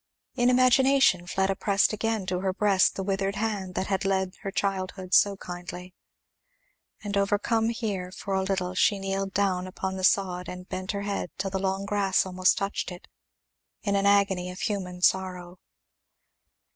[0.33, 4.49] In imagination Fleda pressed again to her breast the withered hand that had led her
[4.49, 5.93] childhood so kindly;
[7.03, 11.03] and overcome here for a little she kneeled down upon the sod and bent her
[11.03, 13.07] head till the long grass almost touched it,
[13.83, 15.59] in an agony of human sorrow.